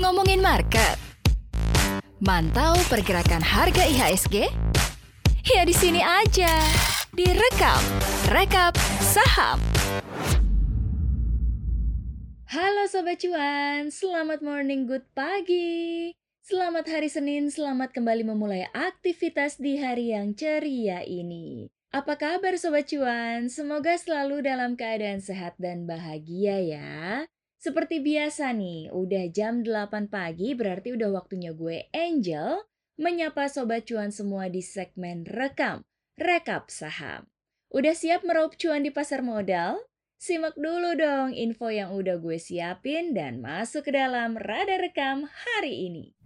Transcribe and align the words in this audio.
Ngomongin 0.00 0.40
market. 0.40 0.96
Mantau 2.16 2.80
pergerakan 2.88 3.44
harga 3.44 3.84
IHSG? 3.84 4.48
Ya 5.44 5.62
di 5.68 5.76
sini 5.76 6.00
aja. 6.00 6.48
Direkap, 7.12 7.84
rekap 8.32 8.72
saham. 9.04 9.60
Halo 12.48 12.88
Sobat 12.88 13.20
Cuan, 13.20 13.92
selamat 13.92 14.40
morning, 14.40 14.88
good 14.88 15.04
pagi. 15.12 16.16
Selamat 16.40 16.88
hari 16.88 17.12
Senin, 17.12 17.52
selamat 17.52 17.92
kembali 17.92 18.24
memulai 18.24 18.64
aktivitas 18.72 19.60
di 19.60 19.76
hari 19.76 20.16
yang 20.16 20.32
ceria 20.32 21.04
ini. 21.04 21.68
Apa 21.94 22.18
kabar 22.18 22.58
Sobat 22.58 22.90
Cuan? 22.90 23.46
Semoga 23.46 23.94
selalu 23.94 24.42
dalam 24.42 24.74
keadaan 24.74 25.22
sehat 25.22 25.54
dan 25.62 25.86
bahagia 25.86 26.58
ya. 26.58 27.26
Seperti 27.62 28.02
biasa 28.02 28.50
nih, 28.54 28.90
udah 28.90 29.30
jam 29.30 29.62
8 29.62 30.10
pagi 30.10 30.58
berarti 30.58 30.98
udah 30.98 31.14
waktunya 31.14 31.54
gue 31.54 31.86
Angel 31.94 32.66
menyapa 32.98 33.46
Sobat 33.46 33.86
Cuan 33.86 34.10
semua 34.10 34.50
di 34.50 34.66
segmen 34.66 35.22
rekam, 35.30 35.86
rekap 36.18 36.74
saham. 36.74 37.30
Udah 37.70 37.94
siap 37.94 38.22
meraup 38.22 38.54
cuan 38.58 38.86
di 38.86 38.90
pasar 38.94 39.22
modal? 39.26 39.78
Simak 40.16 40.56
dulu 40.56 40.96
dong 40.96 41.36
info 41.36 41.68
yang 41.68 41.92
udah 41.92 42.16
gue 42.16 42.40
siapin 42.40 43.12
dan 43.12 43.44
masuk 43.44 43.84
ke 43.84 43.92
dalam 43.92 44.38
radar 44.38 44.80
rekam 44.80 45.28
hari 45.28 45.92
ini. 45.92 46.16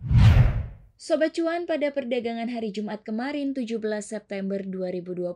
Sobat 1.00 1.32
Cuan 1.32 1.64
pada 1.64 1.96
perdagangan 1.96 2.52
hari 2.52 2.77
Jumat 2.77 3.08
kemarin 3.08 3.56
17 3.56 3.80
September 4.04 4.60
2021, 4.60 5.32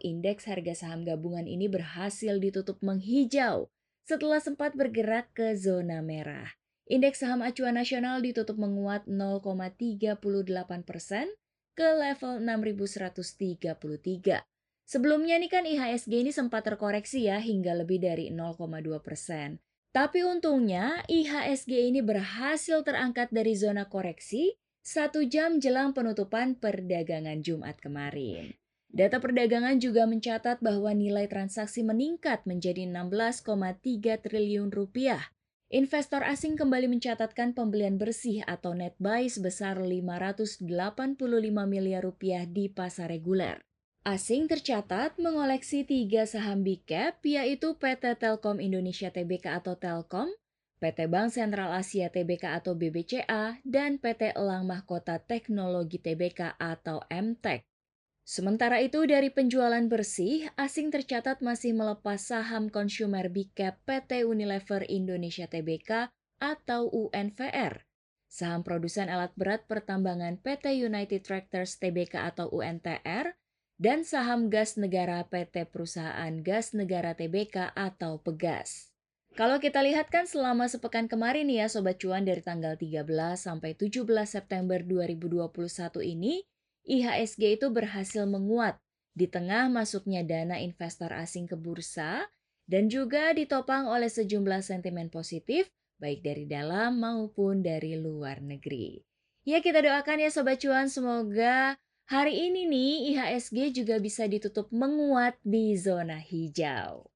indeks 0.00 0.48
harga 0.48 0.72
saham 0.72 1.04
gabungan 1.04 1.44
ini 1.44 1.68
berhasil 1.68 2.40
ditutup 2.40 2.80
menghijau 2.80 3.68
setelah 4.08 4.40
sempat 4.40 4.72
bergerak 4.72 5.28
ke 5.36 5.52
zona 5.60 6.00
merah. 6.00 6.56
Indeks 6.88 7.20
saham 7.20 7.44
acuan 7.44 7.76
nasional 7.76 8.24
ditutup 8.24 8.56
menguat 8.56 9.04
0,38 9.04 10.16
persen 10.88 11.28
ke 11.76 11.92
level 11.92 12.40
6.133. 12.40 14.40
Sebelumnya 14.88 15.36
nih 15.36 15.52
kan 15.52 15.68
IHSG 15.68 16.12
ini 16.16 16.32
sempat 16.32 16.64
terkoreksi 16.64 17.28
ya 17.28 17.44
hingga 17.44 17.76
lebih 17.76 18.00
dari 18.00 18.32
0,2 18.32 18.64
persen. 19.04 19.60
Tapi 19.92 20.24
untungnya 20.24 21.04
IHSG 21.12 21.92
ini 21.92 22.00
berhasil 22.00 22.80
terangkat 22.80 23.28
dari 23.28 23.52
zona 23.52 23.92
koreksi 23.92 24.61
satu 24.82 25.22
jam 25.22 25.62
jelang 25.62 25.94
penutupan 25.94 26.58
perdagangan 26.58 27.38
Jumat 27.38 27.78
kemarin. 27.78 28.58
Data 28.92 29.22
perdagangan 29.22 29.80
juga 29.80 30.04
mencatat 30.04 30.60
bahwa 30.60 30.92
nilai 30.92 31.24
transaksi 31.24 31.80
meningkat 31.80 32.44
menjadi 32.44 32.84
16,3 32.90 34.20
triliun 34.20 34.68
rupiah. 34.68 35.32
Investor 35.72 36.20
asing 36.20 36.60
kembali 36.60 36.90
mencatatkan 36.90 37.56
pembelian 37.56 37.96
bersih 37.96 38.44
atau 38.44 38.76
net 38.76 38.92
buy 39.00 39.24
sebesar 39.32 39.80
585 39.80 40.60
miliar 41.64 42.04
rupiah 42.04 42.44
di 42.44 42.68
pasar 42.68 43.08
reguler. 43.08 43.64
Asing 44.04 44.50
tercatat 44.50 45.16
mengoleksi 45.16 45.86
tiga 45.86 46.26
saham 46.26 46.66
big 46.66 46.82
cap 46.84 47.22
yaitu 47.22 47.78
PT 47.78 48.18
Telkom 48.18 48.58
Indonesia 48.58 49.14
Tbk 49.14 49.62
atau 49.62 49.78
Telkom, 49.78 50.28
PT 50.82 51.06
Bank 51.06 51.30
Sentral 51.30 51.70
Asia 51.70 52.10
Tbk 52.10 52.58
atau 52.58 52.74
BBCA, 52.74 53.62
dan 53.62 54.02
PT 54.02 54.34
Elang 54.34 54.66
Mahkota 54.66 55.22
Teknologi 55.22 56.02
Tbk 56.02 56.58
atau 56.58 57.06
MTEK. 57.06 57.62
Sementara 58.26 58.82
itu 58.82 59.06
dari 59.06 59.30
penjualan 59.30 59.82
bersih, 59.86 60.50
asing 60.58 60.90
tercatat 60.90 61.38
masih 61.38 61.74
melepas 61.74 62.18
saham 62.18 62.66
consumer 62.70 63.30
big 63.30 63.54
cap 63.54 63.78
PT 63.86 64.26
Unilever 64.26 64.82
Indonesia 64.90 65.46
Tbk 65.46 66.10
atau 66.42 66.90
UNVR, 66.90 67.86
saham 68.30 68.66
produsen 68.66 69.06
alat 69.06 69.30
berat 69.38 69.66
pertambangan 69.70 70.38
PT 70.38 70.82
United 70.82 71.22
Tractors 71.22 71.78
Tbk 71.78 72.18
atau 72.34 72.50
UNTR, 72.50 73.38
dan 73.82 74.06
saham 74.06 74.46
gas 74.46 74.78
negara 74.78 75.26
PT 75.26 75.66
Perusahaan 75.70 76.30
Gas 76.46 76.74
Negara 76.78 77.18
Tbk 77.18 77.74
atau 77.74 78.22
Pegas. 78.22 78.91
Kalau 79.32 79.56
kita 79.56 79.80
lihat 79.80 80.12
kan 80.12 80.28
selama 80.28 80.68
sepekan 80.68 81.08
kemarin 81.08 81.48
ya 81.48 81.64
Sobat 81.64 81.96
Cuan 81.96 82.28
dari 82.28 82.44
tanggal 82.44 82.76
13 82.76 83.08
sampai 83.40 83.72
17 83.72 84.04
September 84.28 84.76
2021 84.84 85.48
ini, 86.04 86.44
IHSG 86.84 87.56
itu 87.56 87.72
berhasil 87.72 88.28
menguat 88.28 88.76
di 89.16 89.24
tengah 89.24 89.72
masuknya 89.72 90.20
dana 90.20 90.60
investor 90.60 91.16
asing 91.16 91.48
ke 91.48 91.56
bursa 91.56 92.28
dan 92.68 92.92
juga 92.92 93.32
ditopang 93.32 93.88
oleh 93.88 94.12
sejumlah 94.12 94.60
sentimen 94.60 95.08
positif 95.08 95.72
baik 95.96 96.20
dari 96.20 96.44
dalam 96.44 97.00
maupun 97.00 97.64
dari 97.64 97.96
luar 97.96 98.44
negeri. 98.44 99.00
Ya 99.48 99.64
kita 99.64 99.80
doakan 99.80 100.28
ya 100.28 100.28
Sobat 100.28 100.60
Cuan 100.60 100.92
semoga 100.92 101.80
hari 102.04 102.52
ini 102.52 102.68
nih 102.68 102.92
IHSG 103.16 103.80
juga 103.80 103.96
bisa 103.96 104.28
ditutup 104.28 104.68
menguat 104.74 105.40
di 105.40 105.72
zona 105.78 106.20
hijau. 106.20 107.11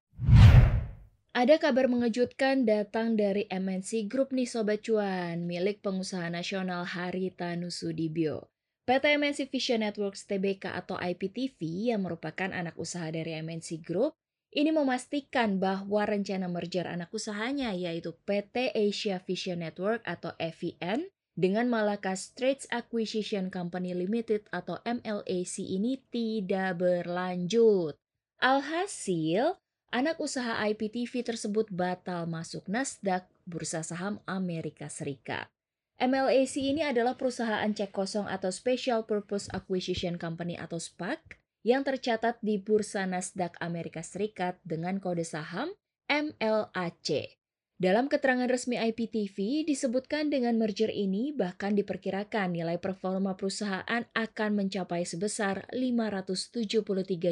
Ada 1.37 1.61
kabar 1.61 1.85
mengejutkan 1.85 2.65
datang 2.65 3.13
dari 3.13 3.45
MNC 3.53 4.09
Group 4.09 4.33
nih 4.33 4.49
Sobat 4.49 4.81
Cuan, 4.81 5.45
milik 5.45 5.85
pengusaha 5.85 6.33
nasional 6.33 6.89
Harita 6.89 7.53
Nusudibyo. 7.53 8.49
PT 8.89 9.21
MNC 9.21 9.53
Vision 9.53 9.85
Networks 9.85 10.25
Tbk 10.25 10.73
atau 10.73 10.97
IPTV 10.97 11.93
yang 11.93 12.09
merupakan 12.09 12.49
anak 12.49 12.73
usaha 12.81 13.13
dari 13.13 13.37
MNC 13.37 13.85
Group, 13.85 14.17
ini 14.49 14.73
memastikan 14.73 15.61
bahwa 15.61 16.09
rencana 16.09 16.49
merger 16.49 16.89
anak 16.89 17.13
usahanya 17.13 17.77
yaitu 17.77 18.17
PT 18.25 18.73
Asia 18.73 19.21
Vision 19.21 19.61
Network 19.61 20.01
atau 20.09 20.33
EVN 20.41 21.05
dengan 21.37 21.69
Malaka 21.69 22.17
Straits 22.17 22.65
Acquisition 22.73 23.53
Company 23.53 23.93
Limited 23.93 24.49
atau 24.57 24.81
MLAC 24.89 25.61
ini 25.61 26.01
tidak 26.09 26.81
berlanjut. 26.81 27.93
Alhasil, 28.41 29.61
anak 29.97 30.21
usaha 30.21 30.61
IPTV 30.69 31.25
tersebut 31.25 31.73
batal 31.73 32.29
masuk 32.29 32.69
Nasdaq, 32.69 33.25
bursa 33.49 33.81
saham 33.81 34.21
Amerika 34.29 34.93
Serikat. 34.93 35.49
MLAC 35.97 36.61
ini 36.61 36.85
adalah 36.85 37.17
perusahaan 37.17 37.65
cek 37.65 37.97
kosong 37.97 38.29
atau 38.29 38.53
Special 38.53 39.09
Purpose 39.09 39.49
Acquisition 39.57 40.21
Company 40.21 40.61
atau 40.61 40.77
SPAC 40.77 41.41
yang 41.65 41.81
tercatat 41.81 42.37
di 42.45 42.61
bursa 42.61 43.09
Nasdaq 43.09 43.57
Amerika 43.57 44.05
Serikat 44.05 44.61
dengan 44.69 45.01
kode 45.01 45.25
saham 45.25 45.73
MLAC. 46.13 47.41
Dalam 47.81 48.13
keterangan 48.13 48.53
resmi 48.53 48.77
IPTV 48.77 49.65
disebutkan 49.65 50.29
dengan 50.29 50.61
merger 50.61 50.93
ini 50.93 51.33
bahkan 51.33 51.73
diperkirakan 51.73 52.53
nilai 52.53 52.77
performa 52.77 53.33
perusahaan 53.33 54.05
akan 54.13 54.51
mencapai 54.53 55.09
sebesar 55.09 55.65
573 55.73 56.85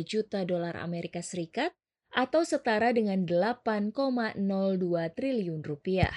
juta 0.05 0.41
dolar 0.49 0.81
Amerika 0.81 1.21
Serikat 1.21 1.77
atau 2.15 2.47
setara 2.47 2.95
dengan 2.95 3.27
8,02 3.27 4.39
triliun 5.19 5.61
rupiah. 5.67 6.15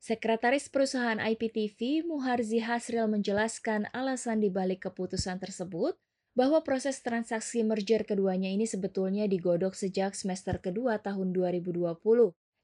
Sekretaris 0.00 0.72
perusahaan 0.72 1.20
IPTV 1.20 2.08
Muharzi 2.08 2.64
Hasril 2.64 3.04
menjelaskan 3.04 3.92
alasan 3.92 4.40
dibalik 4.40 4.88
keputusan 4.88 5.36
tersebut 5.36 6.00
bahwa 6.32 6.64
proses 6.64 7.04
transaksi 7.04 7.60
merger 7.60 8.08
keduanya 8.08 8.48
ini 8.48 8.64
sebetulnya 8.64 9.28
digodok 9.28 9.76
sejak 9.76 10.16
semester 10.16 10.56
kedua 10.56 11.04
tahun 11.04 11.36
2020. 11.36 11.92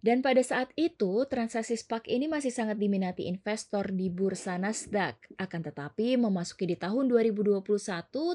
Dan 0.00 0.23
pada 0.25 0.38
saat 0.38 0.71
itu, 0.81 1.27
transaksi 1.27 1.75
SPAC 1.75 2.09
ini 2.09 2.31
masih 2.31 2.55
sangat 2.55 2.78
diminati 2.78 3.27
investor 3.27 3.91
di 3.91 4.06
bursa 4.06 4.55
Nasdaq. 4.55 5.34
Akan 5.37 5.61
tetapi, 5.67 6.15
memasuki 6.15 6.69
di 6.69 6.77
tahun 6.78 7.11
2021 7.11 7.61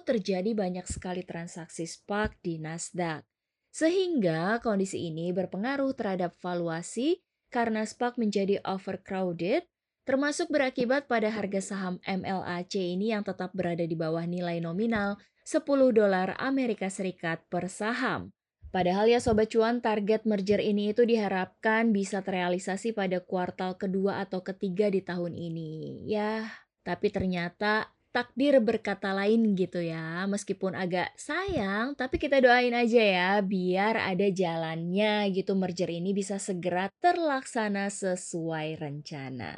terjadi 0.04 0.52
banyak 0.52 0.86
sekali 0.86 1.24
transaksi 1.24 1.88
SPAC 1.88 2.38
di 2.44 2.60
Nasdaq. 2.60 3.31
Sehingga 3.72 4.60
kondisi 4.60 5.08
ini 5.08 5.32
berpengaruh 5.32 5.96
terhadap 5.96 6.36
valuasi 6.44 7.24
karena 7.48 7.88
SPAC 7.88 8.20
menjadi 8.20 8.60
overcrowded, 8.68 9.64
termasuk 10.04 10.52
berakibat 10.52 11.08
pada 11.08 11.32
harga 11.32 11.64
saham 11.64 11.96
MLAC 12.04 12.76
ini 12.76 13.16
yang 13.16 13.24
tetap 13.24 13.56
berada 13.56 13.88
di 13.88 13.96
bawah 13.96 14.28
nilai 14.28 14.60
nominal 14.60 15.16
10 15.48 15.64
dolar 15.96 16.36
Amerika 16.38 16.92
Serikat 16.92 17.48
per 17.48 17.72
saham. 17.72 18.36
Padahal 18.72 19.12
ya 19.12 19.20
Sobat 19.20 19.52
Cuan, 19.52 19.84
target 19.84 20.24
merger 20.24 20.64
ini 20.64 20.96
itu 20.96 21.04
diharapkan 21.04 21.92
bisa 21.92 22.24
terrealisasi 22.24 22.96
pada 22.96 23.20
kuartal 23.20 23.76
kedua 23.76 24.24
atau 24.24 24.40
ketiga 24.48 24.88
di 24.88 25.04
tahun 25.04 25.36
ini. 25.36 26.08
Ya, 26.08 26.48
tapi 26.88 27.12
ternyata 27.12 27.92
takdir 28.12 28.60
berkata 28.60 29.16
lain 29.16 29.56
gitu 29.56 29.80
ya. 29.80 30.28
Meskipun 30.28 30.76
agak 30.76 31.16
sayang, 31.16 31.96
tapi 31.96 32.20
kita 32.20 32.44
doain 32.44 32.76
aja 32.76 33.02
ya 33.02 33.32
biar 33.40 33.98
ada 33.98 34.28
jalannya 34.28 35.32
gitu 35.32 35.56
merger 35.56 35.90
ini 35.90 36.12
bisa 36.12 36.38
segera 36.38 36.92
terlaksana 37.00 37.88
sesuai 37.90 38.78
rencana. 38.78 39.58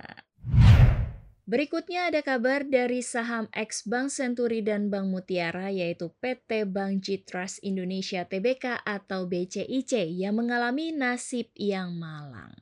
Berikutnya 1.43 2.07
ada 2.07 2.23
kabar 2.23 2.63
dari 2.63 3.03
saham 3.03 3.51
ex 3.51 3.83
Bank 3.83 4.15
Senturi 4.15 4.63
dan 4.63 4.87
Bank 4.87 5.11
Mutiara 5.11 5.67
yaitu 5.67 6.07
PT 6.23 6.63
Bank 6.71 7.03
Trust 7.27 7.59
Indonesia 7.67 8.23
Tbk 8.23 8.79
atau 8.87 9.27
BCIC 9.27 10.07
yang 10.07 10.39
mengalami 10.39 10.95
nasib 10.95 11.51
yang 11.59 11.91
malang. 11.99 12.55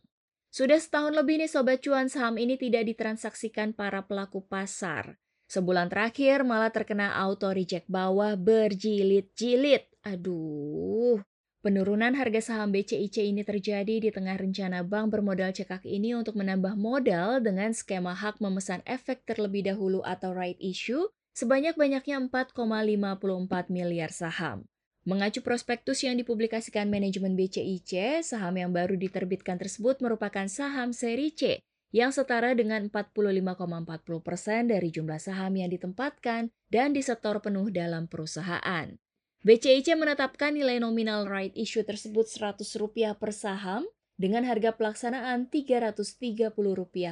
Sudah 0.49 0.81
setahun 0.81 1.13
lebih 1.13 1.39
nih 1.39 1.47
Sobat 1.47 1.85
Cuan 1.85 2.09
saham 2.09 2.41
ini 2.41 2.57
tidak 2.57 2.89
ditransaksikan 2.89 3.77
para 3.77 4.03
pelaku 4.03 4.44
pasar. 4.49 5.21
Sebulan 5.51 5.92
terakhir 5.92 6.48
malah 6.48 6.71
terkena 6.71 7.12
auto 7.12 7.51
reject 7.51 7.83
bawah 7.92 8.39
berjilid-jilid. 8.39 9.83
Aduh, 10.07 11.19
Penurunan 11.62 12.15
harga 12.18 12.42
saham 12.42 12.74
BCIC 12.74 13.21
ini 13.21 13.45
terjadi 13.45 14.01
di 14.01 14.09
tengah 14.09 14.33
rencana 14.33 14.81
bank 14.81 15.13
bermodal 15.13 15.53
cekak 15.53 15.86
ini 15.86 16.18
untuk 16.18 16.39
menambah 16.39 16.74
modal 16.74 17.38
dengan 17.38 17.69
skema 17.69 18.18
hak 18.18 18.42
memesan 18.42 18.81
efek 18.88 19.27
terlebih 19.30 19.69
dahulu 19.69 20.01
atau 20.01 20.33
right 20.33 20.57
issue 20.57 21.06
sebanyak-banyaknya 21.38 22.18
4,54 22.33 23.69
miliar 23.69 24.09
saham. 24.09 24.65
Mengacu 25.06 25.45
prospektus 25.45 26.01
yang 26.01 26.18
dipublikasikan 26.18 26.89
manajemen 26.89 27.38
BCIC, 27.38 28.25
saham 28.25 28.57
yang 28.57 28.74
baru 28.74 28.97
diterbitkan 28.97 29.62
tersebut 29.62 30.01
merupakan 30.01 30.50
saham 30.50 30.95
seri 30.97 31.30
C 31.30 31.62
yang 31.91 32.15
setara 32.15 32.55
dengan 32.55 32.88
45,40 32.88 34.23
persen 34.23 34.71
dari 34.71 34.89
jumlah 34.91 35.19
saham 35.19 35.59
yang 35.59 35.71
ditempatkan 35.71 36.51
dan 36.71 36.95
disetor 36.95 37.43
penuh 37.43 37.67
dalam 37.71 38.07
perusahaan. 38.07 38.95
BCIC 39.43 39.97
menetapkan 39.97 40.55
nilai 40.55 40.79
nominal 40.79 41.27
right 41.27 41.51
issue 41.57 41.83
tersebut 41.83 42.29
Rp100 42.29 43.17
per 43.17 43.31
saham 43.35 43.83
dengan 44.15 44.45
harga 44.45 44.77
pelaksanaan 44.77 45.49
Rp330 45.49 46.53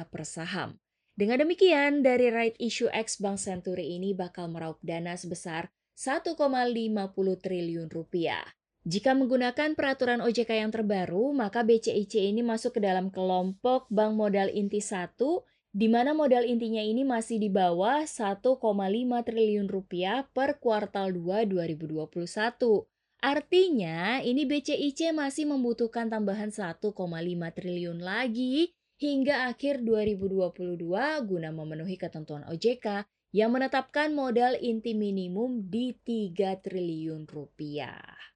per 0.08 0.22
saham. 0.22 0.78
Dengan 1.18 1.42
demikian, 1.42 2.06
dari 2.06 2.30
right 2.32 2.56
issue 2.62 2.88
X 2.88 3.18
Bank 3.20 3.42
Century 3.42 3.98
ini 3.98 4.16
bakal 4.16 4.48
meraup 4.48 4.80
dana 4.80 5.18
sebesar 5.18 5.68
1,50 5.98 6.32
triliun 7.44 7.92
rupiah. 7.92 8.46
Jika 8.80 9.12
menggunakan 9.12 9.76
peraturan 9.76 10.24
OJK 10.24 10.56
yang 10.56 10.72
terbaru, 10.72 11.36
maka 11.36 11.60
BCIC 11.60 12.32
ini 12.32 12.40
masuk 12.40 12.76
ke 12.76 12.80
dalam 12.80 13.12
kelompok 13.12 13.84
bank 13.92 14.16
modal 14.16 14.48
inti 14.48 14.80
1 14.80 15.20
di 15.70 15.86
mana 15.86 16.16
modal 16.16 16.48
intinya 16.48 16.80
ini 16.80 17.04
masih 17.04 17.36
di 17.36 17.52
bawah 17.52 18.08
1,5 18.08 18.56
triliun 19.28 19.68
rupiah 19.68 20.24
per 20.32 20.56
kuartal 20.56 21.12
2 21.12 21.44
2021. 21.46 22.88
Artinya, 23.20 24.24
ini 24.24 24.48
BCIC 24.48 25.12
masih 25.12 25.44
membutuhkan 25.44 26.08
tambahan 26.08 26.48
1,5 26.48 26.88
triliun 27.52 28.00
lagi 28.00 28.72
hingga 28.96 29.52
akhir 29.52 29.84
2022 29.84 30.88
guna 31.28 31.52
memenuhi 31.52 32.00
ketentuan 32.00 32.48
OJK 32.48 33.04
yang 33.36 33.52
menetapkan 33.52 34.16
modal 34.16 34.56
inti 34.56 34.96
minimum 34.96 35.68
di 35.68 35.92
3 36.00 36.64
triliun 36.64 37.28
rupiah. 37.28 38.29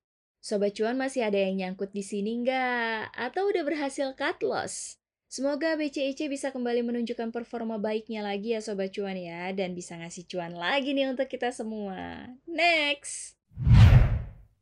Sobat 0.45 0.77
cuan 0.77 1.01
masih 1.01 1.25
ada 1.25 1.41
yang 1.41 1.57
nyangkut 1.57 1.97
di 1.97 2.05
sini 2.05 2.45
nggak? 2.45 3.17
Atau 3.17 3.49
udah 3.49 3.65
berhasil 3.65 4.13
cut 4.13 4.45
loss? 4.45 5.01
Semoga 5.25 5.73
BCIC 5.73 6.29
bisa 6.29 6.53
kembali 6.53 6.85
menunjukkan 6.85 7.33
performa 7.33 7.81
baiknya 7.81 8.21
lagi 8.21 8.53
ya 8.53 8.61
Sobat 8.61 8.93
Cuan 8.93 9.17
ya, 9.17 9.49
dan 9.57 9.73
bisa 9.73 9.97
ngasih 9.97 10.29
cuan 10.29 10.53
lagi 10.53 10.93
nih 10.93 11.09
untuk 11.09 11.33
kita 11.33 11.49
semua. 11.49 12.29
Next! 12.45 13.41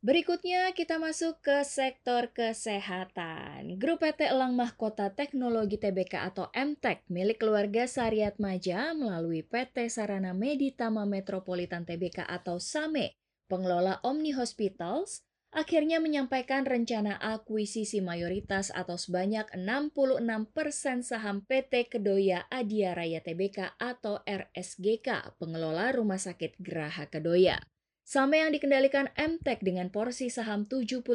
Berikutnya 0.07 0.71
kita 0.71 1.03
masuk 1.03 1.43
ke 1.43 1.67
sektor 1.67 2.31
kesehatan. 2.31 3.75
Grup 3.75 4.07
PT 4.07 4.31
Elang 4.31 4.55
Mahkota 4.55 5.11
Teknologi 5.11 5.83
TBK 5.83 6.31
atau 6.31 6.47
MTEK 6.55 7.11
milik 7.11 7.43
keluarga 7.43 7.91
Sariat 7.91 8.39
Maja 8.39 8.95
melalui 8.95 9.43
PT 9.43 9.91
Sarana 9.91 10.31
Meditama 10.31 11.03
Metropolitan 11.11 11.83
TBK 11.83 12.23
atau 12.23 12.63
SAME, 12.63 13.19
pengelola 13.51 13.99
Omni 14.07 14.31
Hospitals, 14.31 15.27
akhirnya 15.53 16.01
menyampaikan 16.01 16.65
rencana 16.65 17.21
akuisisi 17.21 18.01
mayoritas 18.01 18.73
atau 18.73 18.97
sebanyak 18.97 19.45
66% 19.53 21.05
saham 21.05 21.45
PT 21.45 21.93
Kedoya 21.93 22.49
Adia 22.49 22.97
Raya 22.97 23.21
Tbk 23.21 23.77
atau 23.77 24.25
RSGK, 24.25 25.37
pengelola 25.37 25.93
Rumah 25.93 26.17
Sakit 26.17 26.57
Geraha 26.57 27.05
Kedoya. 27.13 27.61
Saham 28.03 28.33
yang 28.35 28.51
dikendalikan 28.51 29.13
MTEK 29.15 29.63
dengan 29.63 29.93
porsi 29.93 30.33
saham 30.33 30.65
75,14% 30.67 31.07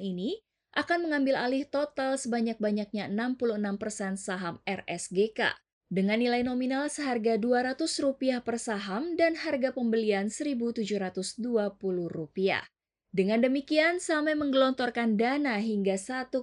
ini 0.00 0.40
akan 0.72 0.98
mengambil 1.04 1.36
alih 1.36 1.68
total 1.68 2.16
sebanyak-banyaknya 2.16 3.12
66% 3.12 4.16
saham 4.16 4.64
RSGK 4.64 5.52
dengan 5.92 6.16
nilai 6.16 6.40
nominal 6.40 6.88
seharga 6.88 7.36
Rp200 7.36 8.40
per 8.40 8.56
saham 8.56 9.12
dan 9.12 9.36
harga 9.36 9.76
pembelian 9.76 10.32
Rp1.720. 10.32 11.36
Dengan 13.12 13.44
demikian, 13.44 14.00
Same 14.00 14.32
menggelontorkan 14.32 15.20
dana 15.20 15.60
hingga 15.60 16.00
1,06 16.00 16.40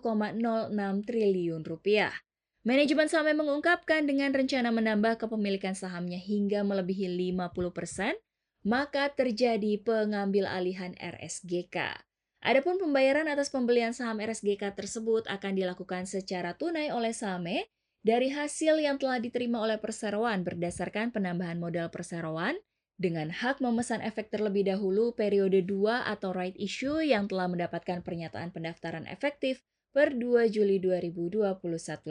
triliun 1.01 1.65
rupiah. 1.65 2.13
Manajemen 2.61 3.09
Same 3.09 3.33
mengungkapkan 3.33 4.05
dengan 4.05 4.29
rencana 4.37 4.69
menambah 4.69 5.17
kepemilikan 5.17 5.73
sahamnya 5.73 6.21
hingga 6.21 6.61
melebihi 6.61 7.09
50 7.33 7.73
persen, 7.73 8.13
maka 8.61 9.09
terjadi 9.09 9.81
pengambil 9.81 10.45
alihan 10.45 10.93
RSGK. 11.01 12.05
Adapun 12.45 12.77
pembayaran 12.77 13.25
atas 13.25 13.49
pembelian 13.49 13.97
saham 13.97 14.21
RSGK 14.21 14.77
tersebut 14.77 15.25
akan 15.25 15.57
dilakukan 15.57 16.05
secara 16.05 16.53
tunai 16.53 16.93
oleh 16.93 17.17
Same 17.17 17.65
dari 17.99 18.31
hasil 18.31 18.79
yang 18.79 18.95
telah 18.95 19.19
diterima 19.19 19.59
oleh 19.59 19.75
perseroan 19.75 20.47
berdasarkan 20.47 21.11
penambahan 21.11 21.59
modal 21.59 21.91
perseroan 21.91 22.55
dengan 22.99 23.31
hak 23.31 23.63
memesan 23.63 24.03
efek 24.03 24.27
terlebih 24.27 24.67
dahulu 24.67 25.15
periode 25.15 25.63
2 25.63 26.07
atau 26.07 26.35
right 26.35 26.55
issue 26.59 26.99
yang 26.99 27.31
telah 27.31 27.47
mendapatkan 27.47 28.03
pernyataan 28.03 28.51
pendaftaran 28.51 29.07
efektif 29.07 29.63
per 29.95 30.15
2 30.15 30.51
Juli 30.51 30.79
2021 30.83 31.55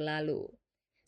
lalu. 0.00 0.48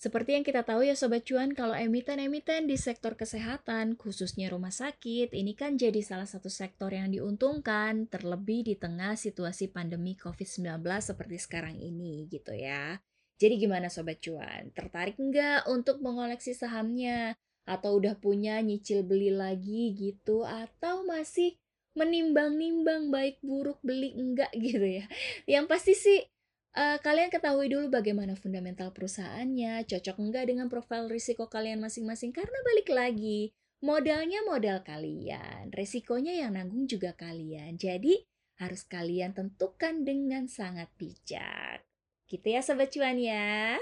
Seperti 0.01 0.33
yang 0.33 0.45
kita 0.49 0.65
tahu 0.65 0.81
ya 0.89 0.97
Sobat 0.97 1.29
Cuan, 1.29 1.53
kalau 1.53 1.77
emiten-emiten 1.77 2.65
di 2.65 2.81
sektor 2.81 3.21
kesehatan, 3.21 4.01
khususnya 4.01 4.49
rumah 4.49 4.73
sakit, 4.73 5.37
ini 5.37 5.53
kan 5.53 5.77
jadi 5.77 6.01
salah 6.01 6.25
satu 6.25 6.49
sektor 6.49 6.89
yang 6.89 7.13
diuntungkan, 7.13 8.09
terlebih 8.09 8.65
di 8.65 8.81
tengah 8.81 9.13
situasi 9.13 9.69
pandemi 9.69 10.17
COVID-19 10.17 10.81
seperti 11.05 11.37
sekarang 11.37 11.77
ini 11.77 12.25
gitu 12.33 12.57
ya. 12.57 12.97
Jadi 13.41 13.57
gimana 13.57 13.89
Sobat 13.89 14.21
Cuan? 14.21 14.69
Tertarik 14.77 15.17
nggak 15.17 15.65
untuk 15.73 16.05
mengoleksi 16.05 16.53
sahamnya? 16.53 17.33
Atau 17.65 17.97
udah 17.97 18.21
punya 18.21 18.61
nyicil 18.61 19.01
beli 19.01 19.33
lagi 19.33 19.97
gitu? 19.97 20.45
Atau 20.45 21.09
masih 21.09 21.57
menimbang-nimbang 21.97 23.09
baik 23.09 23.41
buruk 23.41 23.81
beli 23.81 24.13
enggak 24.13 24.53
gitu 24.61 24.85
ya? 24.85 25.09
Yang 25.49 25.65
pasti 25.73 25.93
sih 25.97 26.21
uh, 26.77 27.01
kalian 27.01 27.33
ketahui 27.33 27.73
dulu 27.73 27.89
bagaimana 27.89 28.37
fundamental 28.37 28.93
perusahaannya, 28.93 29.89
cocok 29.89 30.17
enggak 30.21 30.45
dengan 30.53 30.69
profil 30.69 31.09
risiko 31.09 31.49
kalian 31.49 31.81
masing-masing 31.81 32.37
karena 32.37 32.61
balik 32.61 32.93
lagi 32.93 33.57
modalnya 33.81 34.45
modal 34.45 34.85
kalian, 34.85 35.73
resikonya 35.73 36.45
yang 36.45 36.61
nanggung 36.61 36.85
juga 36.85 37.17
kalian. 37.17 37.81
Jadi 37.81 38.21
harus 38.61 38.85
kalian 38.85 39.33
tentukan 39.33 40.05
dengan 40.05 40.45
sangat 40.45 40.93
bijak. 41.01 41.90
Gitu 42.31 42.47
ya 42.47 42.63
Sobat 42.63 42.95
Cuan 42.95 43.19
ya. 43.19 43.75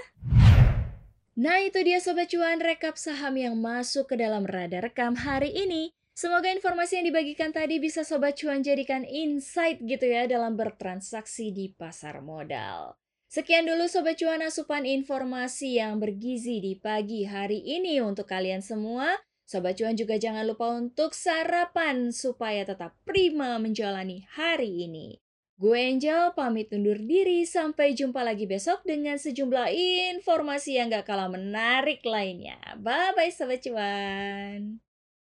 Nah 1.37 1.61
itu 1.61 1.77
dia 1.85 2.01
Sobat 2.01 2.33
Cuan 2.33 2.57
rekap 2.57 2.97
saham 2.97 3.37
yang 3.37 3.53
masuk 3.61 4.09
ke 4.09 4.15
dalam 4.17 4.49
radar 4.49 4.89
rekam 4.89 5.13
hari 5.13 5.53
ini. 5.53 5.93
Semoga 6.17 6.49
informasi 6.49 6.97
yang 6.99 7.13
dibagikan 7.13 7.53
tadi 7.53 7.77
bisa 7.77 8.01
Sobat 8.01 8.41
Cuan 8.41 8.65
jadikan 8.65 9.05
insight 9.05 9.79
gitu 9.85 10.09
ya 10.09 10.25
dalam 10.25 10.57
bertransaksi 10.57 11.53
di 11.53 11.69
pasar 11.77 12.25
modal. 12.25 12.97
Sekian 13.29 13.69
dulu 13.69 13.85
Sobat 13.85 14.17
Cuan 14.17 14.41
asupan 14.41 14.81
informasi 14.89 15.77
yang 15.77 16.01
bergizi 16.01 16.57
di 16.57 16.73
pagi 16.73 17.29
hari 17.29 17.61
ini 17.61 18.01
untuk 18.01 18.25
kalian 18.25 18.65
semua. 18.65 19.13
Sobat 19.45 19.77
Cuan 19.77 19.93
juga 19.93 20.17
jangan 20.17 20.49
lupa 20.49 20.73
untuk 20.73 21.13
sarapan 21.13 22.09
supaya 22.09 22.65
tetap 22.65 22.97
prima 23.05 23.61
menjalani 23.61 24.25
hari 24.33 24.89
ini. 24.89 25.21
Gue 25.59 25.91
Angel 25.91 26.31
pamit 26.39 26.71
undur 26.71 26.95
diri 26.95 27.43
sampai 27.43 27.91
jumpa 27.91 28.23
lagi 28.23 28.47
besok 28.47 28.79
dengan 28.87 29.19
sejumlah 29.19 29.67
informasi 30.15 30.79
yang 30.79 30.87
gak 30.87 31.03
kalah 31.03 31.27
menarik 31.27 31.99
lainnya. 32.07 32.55
Bye-bye 32.79 33.27
Sobat 33.35 33.59
Cuan. 33.67 34.88